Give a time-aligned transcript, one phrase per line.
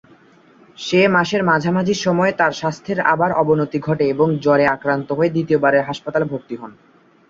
[0.77, 6.25] মে মাসের মাঝামাঝি সময়ে তার স্বাস্থ্যের আবার অবনতি ঘটে এবং জ্বরে আক্রান্ত হয়ে দ্বিতীয়বার হাসপাতালে
[6.25, 6.71] ভর্তি হন।